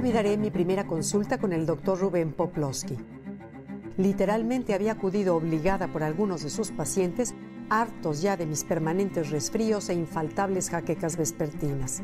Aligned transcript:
Olvidaré 0.00 0.38
mi 0.38 0.50
primera 0.50 0.86
consulta 0.86 1.36
con 1.36 1.52
el 1.52 1.66
doctor 1.66 2.00
Rubén 2.00 2.32
Poplowski. 2.32 2.96
Literalmente 3.98 4.72
había 4.72 4.92
acudido 4.92 5.36
obligada 5.36 5.88
por 5.88 6.02
algunos 6.02 6.42
de 6.42 6.48
sus 6.48 6.70
pacientes, 6.70 7.34
hartos 7.68 8.22
ya 8.22 8.38
de 8.38 8.46
mis 8.46 8.64
permanentes 8.64 9.28
resfríos 9.28 9.90
e 9.90 9.94
infaltables 9.94 10.70
jaquecas 10.70 11.18
vespertinas. 11.18 12.02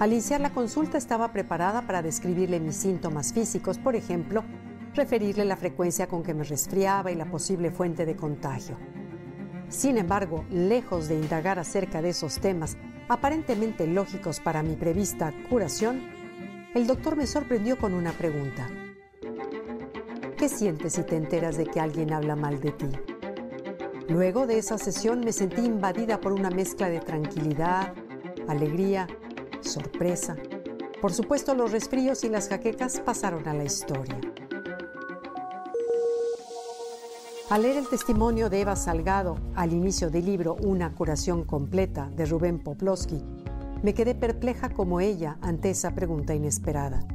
Al 0.00 0.12
iniciar 0.12 0.40
la 0.40 0.50
consulta 0.50 0.98
estaba 0.98 1.32
preparada 1.32 1.86
para 1.86 2.02
describirle 2.02 2.58
mis 2.58 2.74
síntomas 2.74 3.32
físicos, 3.32 3.78
por 3.78 3.94
ejemplo, 3.94 4.42
referirle 4.92 5.44
la 5.44 5.56
frecuencia 5.56 6.08
con 6.08 6.24
que 6.24 6.34
me 6.34 6.42
resfriaba 6.42 7.12
y 7.12 7.14
la 7.14 7.30
posible 7.30 7.70
fuente 7.70 8.06
de 8.06 8.16
contagio. 8.16 8.76
Sin 9.68 9.98
embargo, 9.98 10.44
lejos 10.50 11.06
de 11.06 11.14
indagar 11.14 11.60
acerca 11.60 12.02
de 12.02 12.08
esos 12.08 12.40
temas 12.40 12.76
aparentemente 13.08 13.86
lógicos 13.86 14.40
para 14.40 14.64
mi 14.64 14.74
prevista 14.74 15.32
curación, 15.48 16.17
el 16.74 16.86
doctor 16.86 17.16
me 17.16 17.26
sorprendió 17.26 17.78
con 17.78 17.94
una 17.94 18.12
pregunta. 18.12 18.68
¿Qué 20.36 20.48
sientes 20.48 20.94
si 20.94 21.02
te 21.02 21.16
enteras 21.16 21.56
de 21.56 21.66
que 21.66 21.80
alguien 21.80 22.12
habla 22.12 22.36
mal 22.36 22.60
de 22.60 22.72
ti? 22.72 22.88
Luego 24.08 24.46
de 24.46 24.58
esa 24.58 24.78
sesión 24.78 25.20
me 25.20 25.32
sentí 25.32 25.62
invadida 25.62 26.20
por 26.20 26.32
una 26.32 26.50
mezcla 26.50 26.88
de 26.88 27.00
tranquilidad, 27.00 27.94
alegría, 28.46 29.06
sorpresa. 29.60 30.36
Por 31.00 31.12
supuesto, 31.12 31.54
los 31.54 31.72
resfríos 31.72 32.24
y 32.24 32.28
las 32.28 32.48
jaquecas 32.48 33.00
pasaron 33.00 33.46
a 33.48 33.54
la 33.54 33.64
historia. 33.64 34.20
Al 37.50 37.62
leer 37.62 37.78
el 37.78 37.88
testimonio 37.88 38.50
de 38.50 38.60
Eva 38.60 38.76
Salgado 38.76 39.38
al 39.54 39.72
inicio 39.72 40.10
del 40.10 40.26
libro 40.26 40.54
Una 40.60 40.94
curación 40.94 41.44
completa 41.44 42.10
de 42.14 42.26
Rubén 42.26 42.58
Poplowski, 42.58 43.24
me 43.82 43.94
quedé 43.94 44.14
perpleja 44.14 44.70
como 44.70 45.00
ella 45.00 45.38
ante 45.40 45.70
esa 45.70 45.94
pregunta 45.94 46.34
inesperada. 46.34 47.06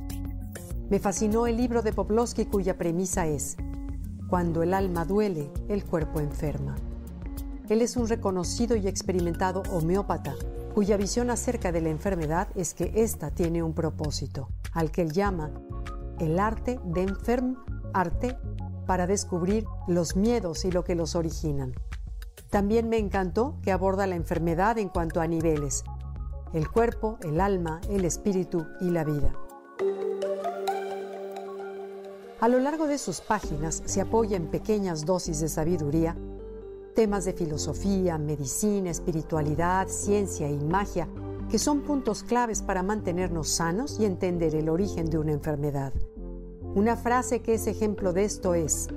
Me 0.89 0.99
fascinó 0.99 1.47
el 1.47 1.57
libro 1.57 1.81
de 1.81 1.93
Poplowski 1.93 2.45
cuya 2.45 2.77
premisa 2.77 3.27
es, 3.27 3.57
Cuando 4.29 4.63
el 4.63 4.73
alma 4.73 5.05
duele, 5.05 5.51
el 5.69 5.83
cuerpo 5.85 6.19
enferma. 6.19 6.75
Él 7.69 7.81
es 7.81 7.97
un 7.97 8.07
reconocido 8.07 8.75
y 8.75 8.87
experimentado 8.87 9.63
homeópata 9.71 10.35
cuya 10.73 10.97
visión 10.97 11.29
acerca 11.29 11.71
de 11.71 11.81
la 11.81 11.89
enfermedad 11.89 12.47
es 12.55 12.73
que 12.73 12.91
ésta 12.95 13.29
tiene 13.29 13.61
un 13.61 13.73
propósito, 13.73 14.49
al 14.71 14.91
que 14.91 15.03
él 15.03 15.11
llama 15.11 15.51
el 16.19 16.39
arte 16.39 16.79
de 16.83 17.03
enferm 17.03 17.57
arte 17.93 18.37
para 18.87 19.07
descubrir 19.07 19.65
los 19.87 20.15
miedos 20.15 20.65
y 20.65 20.71
lo 20.71 20.83
que 20.83 20.95
los 20.95 21.15
originan. 21.15 21.73
También 22.49 22.89
me 22.89 22.97
encantó 22.97 23.57
que 23.61 23.71
aborda 23.71 24.07
la 24.07 24.15
enfermedad 24.15 24.77
en 24.77 24.89
cuanto 24.89 25.21
a 25.21 25.27
niveles, 25.27 25.83
el 26.53 26.69
cuerpo, 26.69 27.17
el 27.23 27.41
alma, 27.41 27.81
el 27.89 28.05
espíritu 28.05 28.65
y 28.79 28.89
la 28.89 29.03
vida. 29.03 29.33
A 32.39 32.47
lo 32.47 32.59
largo 32.59 32.87
de 32.87 32.97
sus 32.97 33.21
páginas 33.21 33.81
se 33.85 34.01
apoya 34.01 34.37
en 34.37 34.47
pequeñas 34.47 35.05
dosis 35.05 35.39
de 35.39 35.49
sabiduría 35.49 36.15
temas 36.93 37.25
de 37.25 37.33
filosofía, 37.33 38.17
medicina, 38.17 38.89
espiritualidad, 38.89 39.87
ciencia 39.87 40.49
y 40.49 40.57
magia, 40.57 41.07
que 41.49 41.59
son 41.59 41.81
puntos 41.81 42.23
claves 42.23 42.61
para 42.61 42.83
mantenernos 42.83 43.49
sanos 43.49 43.99
y 43.99 44.05
entender 44.05 44.55
el 44.55 44.69
origen 44.69 45.09
de 45.09 45.17
una 45.17 45.33
enfermedad. 45.33 45.93
Una 46.75 46.95
frase 46.95 47.41
que 47.41 47.55
es 47.55 47.67
ejemplo 47.67 48.13
de 48.13 48.25
esto 48.25 48.53
es, 48.53 48.89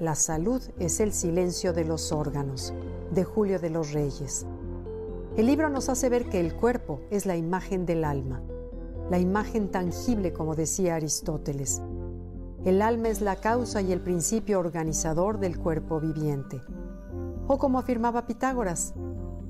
La 0.00 0.14
salud 0.14 0.60
es 0.78 0.98
el 1.00 1.12
silencio 1.12 1.72
de 1.72 1.84
los 1.84 2.10
órganos, 2.12 2.74
de 3.12 3.24
Julio 3.24 3.60
de 3.60 3.70
los 3.70 3.92
Reyes. 3.92 4.44
El 5.36 5.46
libro 5.46 5.68
nos 5.68 5.88
hace 5.88 6.08
ver 6.08 6.28
que 6.28 6.38
el 6.38 6.54
cuerpo 6.54 7.00
es 7.10 7.26
la 7.26 7.36
imagen 7.36 7.86
del 7.86 8.04
alma, 8.04 8.40
la 9.10 9.18
imagen 9.18 9.68
tangible 9.68 10.32
como 10.32 10.54
decía 10.54 10.94
Aristóteles. 10.94 11.82
El 12.64 12.80
alma 12.80 13.08
es 13.08 13.20
la 13.20 13.34
causa 13.34 13.82
y 13.82 13.90
el 13.90 14.00
principio 14.00 14.60
organizador 14.60 15.40
del 15.40 15.58
cuerpo 15.58 15.98
viviente. 15.98 16.62
O 17.48 17.58
como 17.58 17.80
afirmaba 17.80 18.28
Pitágoras, 18.28 18.94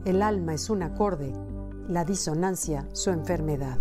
el 0.07 0.23
alma 0.23 0.55
es 0.55 0.71
un 0.71 0.83
acorde, 0.83 1.35
la 1.87 2.07
disonancia 2.07 2.89
su 2.93 3.11
enfermedad. 3.11 3.79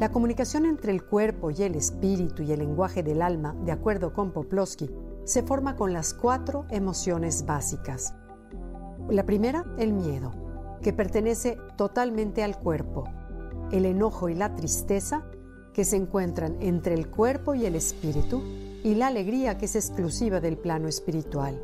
La 0.00 0.10
comunicación 0.10 0.66
entre 0.66 0.90
el 0.90 1.04
cuerpo 1.04 1.52
y 1.52 1.62
el 1.62 1.76
espíritu 1.76 2.42
y 2.42 2.50
el 2.50 2.58
lenguaje 2.58 3.04
del 3.04 3.22
alma, 3.22 3.54
de 3.64 3.70
acuerdo 3.70 4.12
con 4.12 4.32
Poplowski, 4.32 4.90
se 5.22 5.44
forma 5.44 5.76
con 5.76 5.92
las 5.92 6.12
cuatro 6.12 6.66
emociones 6.70 7.46
básicas. 7.46 8.16
La 9.08 9.24
primera, 9.24 9.64
el 9.78 9.92
miedo 9.92 10.41
que 10.82 10.92
pertenece 10.92 11.56
totalmente 11.76 12.42
al 12.42 12.58
cuerpo, 12.58 13.04
el 13.70 13.86
enojo 13.86 14.28
y 14.28 14.34
la 14.34 14.54
tristeza 14.54 15.24
que 15.72 15.84
se 15.84 15.96
encuentran 15.96 16.56
entre 16.60 16.94
el 16.94 17.08
cuerpo 17.08 17.54
y 17.54 17.64
el 17.64 17.74
espíritu, 17.74 18.42
y 18.84 18.96
la 18.96 19.06
alegría 19.06 19.58
que 19.58 19.66
es 19.66 19.76
exclusiva 19.76 20.40
del 20.40 20.58
plano 20.58 20.88
espiritual. 20.88 21.60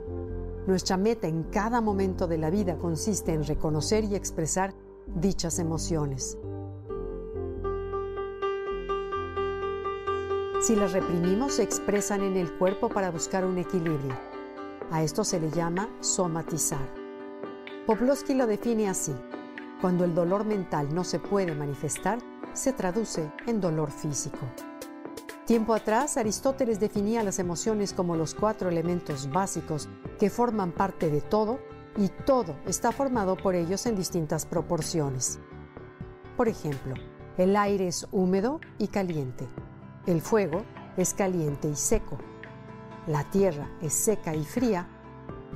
Nuestra 0.66 0.96
meta 0.96 1.26
en 1.26 1.44
cada 1.44 1.80
momento 1.80 2.26
de 2.26 2.38
la 2.38 2.48
vida 2.48 2.76
consiste 2.76 3.32
en 3.32 3.44
reconocer 3.44 4.04
y 4.04 4.14
expresar 4.14 4.72
dichas 5.06 5.58
emociones. 5.58 6.38
Si 10.60 10.76
las 10.76 10.92
reprimimos, 10.92 11.54
se 11.54 11.62
expresan 11.62 12.22
en 12.22 12.36
el 12.36 12.52
cuerpo 12.58 12.88
para 12.88 13.10
buscar 13.10 13.44
un 13.44 13.58
equilibrio. 13.58 14.14
A 14.90 15.02
esto 15.02 15.24
se 15.24 15.40
le 15.40 15.50
llama 15.50 15.88
somatizar. 16.00 16.97
Poplowski 17.88 18.34
lo 18.34 18.46
define 18.46 18.86
así. 18.86 19.16
Cuando 19.80 20.04
el 20.04 20.14
dolor 20.14 20.44
mental 20.44 20.94
no 20.94 21.04
se 21.04 21.18
puede 21.18 21.54
manifestar, 21.54 22.18
se 22.52 22.74
traduce 22.74 23.32
en 23.46 23.62
dolor 23.62 23.90
físico. 23.90 24.40
Tiempo 25.46 25.72
atrás, 25.72 26.18
Aristóteles 26.18 26.80
definía 26.80 27.22
las 27.22 27.38
emociones 27.38 27.94
como 27.94 28.14
los 28.14 28.34
cuatro 28.34 28.68
elementos 28.68 29.30
básicos 29.30 29.88
que 30.20 30.28
forman 30.28 30.72
parte 30.72 31.08
de 31.08 31.22
todo 31.22 31.60
y 31.96 32.08
todo 32.26 32.56
está 32.66 32.92
formado 32.92 33.38
por 33.38 33.54
ellos 33.54 33.86
en 33.86 33.96
distintas 33.96 34.44
proporciones. 34.44 35.38
Por 36.36 36.48
ejemplo, 36.48 36.92
el 37.38 37.56
aire 37.56 37.88
es 37.88 38.06
húmedo 38.12 38.60
y 38.76 38.88
caliente, 38.88 39.48
el 40.04 40.20
fuego 40.20 40.62
es 40.98 41.14
caliente 41.14 41.70
y 41.70 41.74
seco, 41.74 42.18
la 43.06 43.24
tierra 43.30 43.70
es 43.80 43.94
seca 43.94 44.34
y 44.34 44.44
fría 44.44 44.86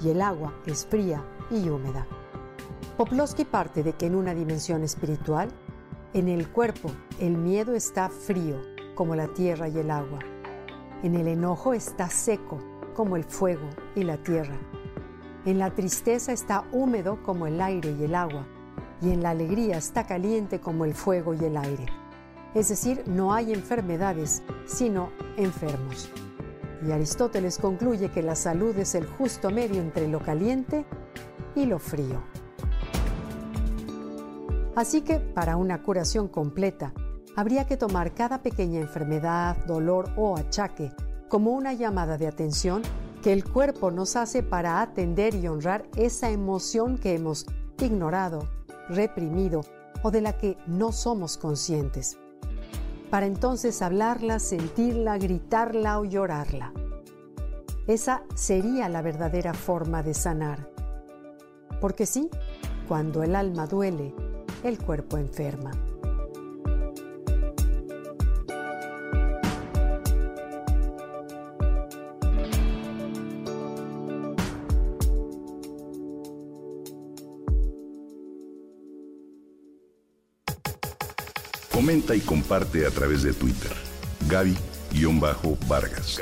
y 0.02 0.08
el 0.08 0.22
agua 0.22 0.54
es 0.64 0.86
fría 0.86 1.22
y 1.50 1.68
húmeda. 1.68 2.06
Poplowski 2.96 3.46
parte 3.46 3.82
de 3.82 3.94
que 3.94 4.06
en 4.06 4.14
una 4.14 4.34
dimensión 4.34 4.82
espiritual, 4.82 5.48
en 6.12 6.28
el 6.28 6.50
cuerpo, 6.50 6.90
el 7.18 7.38
miedo 7.38 7.74
está 7.74 8.10
frío, 8.10 8.60
como 8.94 9.16
la 9.16 9.28
tierra 9.28 9.66
y 9.68 9.78
el 9.78 9.90
agua. 9.90 10.18
En 11.02 11.14
el 11.14 11.26
enojo 11.26 11.72
está 11.72 12.10
seco, 12.10 12.58
como 12.94 13.16
el 13.16 13.24
fuego 13.24 13.68
y 13.94 14.04
la 14.04 14.18
tierra. 14.18 14.58
En 15.46 15.58
la 15.58 15.70
tristeza 15.70 16.32
está 16.32 16.64
húmedo 16.70 17.22
como 17.22 17.46
el 17.46 17.62
aire 17.62 17.96
y 17.98 18.04
el 18.04 18.14
agua. 18.14 18.46
Y 19.00 19.10
en 19.10 19.22
la 19.22 19.30
alegría 19.30 19.78
está 19.78 20.04
caliente 20.06 20.60
como 20.60 20.84
el 20.84 20.94
fuego 20.94 21.32
y 21.32 21.44
el 21.44 21.56
aire. 21.56 21.86
Es 22.54 22.68
decir, 22.68 23.04
no 23.06 23.32
hay 23.32 23.54
enfermedades, 23.54 24.42
sino 24.66 25.08
enfermos. 25.38 26.10
Y 26.86 26.92
Aristóteles 26.92 27.58
concluye 27.58 28.10
que 28.10 28.22
la 28.22 28.36
salud 28.36 28.76
es 28.76 28.94
el 28.94 29.06
justo 29.06 29.50
medio 29.50 29.80
entre 29.80 30.08
lo 30.08 30.20
caliente 30.20 30.84
y 31.56 31.64
lo 31.64 31.78
frío. 31.78 32.31
Así 34.74 35.02
que, 35.02 35.20
para 35.20 35.56
una 35.56 35.82
curación 35.82 36.28
completa, 36.28 36.94
habría 37.36 37.66
que 37.66 37.76
tomar 37.76 38.14
cada 38.14 38.42
pequeña 38.42 38.80
enfermedad, 38.80 39.56
dolor 39.66 40.10
o 40.16 40.36
achaque 40.36 40.92
como 41.28 41.52
una 41.52 41.72
llamada 41.72 42.18
de 42.18 42.26
atención 42.26 42.82
que 43.22 43.32
el 43.32 43.44
cuerpo 43.44 43.90
nos 43.90 44.16
hace 44.16 44.42
para 44.42 44.82
atender 44.82 45.34
y 45.34 45.46
honrar 45.46 45.84
esa 45.96 46.30
emoción 46.30 46.98
que 46.98 47.14
hemos 47.14 47.46
ignorado, 47.80 48.48
reprimido 48.88 49.62
o 50.02 50.10
de 50.10 50.20
la 50.20 50.36
que 50.36 50.56
no 50.66 50.92
somos 50.92 51.38
conscientes. 51.38 52.18
Para 53.10 53.26
entonces 53.26 53.82
hablarla, 53.82 54.38
sentirla, 54.38 55.18
gritarla 55.18 56.00
o 56.00 56.04
llorarla. 56.04 56.72
esa 57.86 58.22
sería 58.34 58.88
la 58.88 59.02
verdadera 59.02 59.54
forma 59.54 60.02
de 60.02 60.14
sanar. 60.14 60.68
Porque 61.80 62.06
sí, 62.06 62.30
cuando 62.88 63.22
el 63.22 63.36
alma 63.36 63.66
duele, 63.66 64.14
el 64.64 64.78
cuerpo 64.78 65.18
enferma. 65.18 65.72
Comenta 81.72 82.14
y 82.14 82.20
comparte 82.20 82.86
a 82.86 82.90
través 82.90 83.24
de 83.24 83.32
Twitter. 83.32 83.72
Gaby-Vargas. 84.28 86.20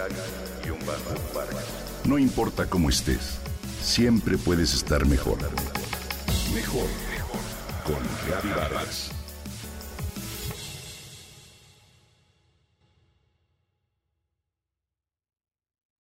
No 2.04 2.18
importa 2.18 2.64
cómo 2.66 2.88
estés, 2.88 3.38
siempre 3.82 4.38
puedes 4.38 4.72
estar 4.72 5.04
mejor. 5.06 5.38
Mejor, 6.54 6.84
mejor. 6.84 7.09
Con 7.84 8.02
Gaby 8.28 8.48
Vargas. 8.54 9.19